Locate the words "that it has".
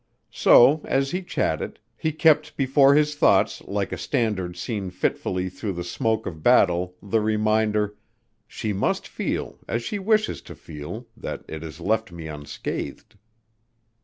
11.15-11.79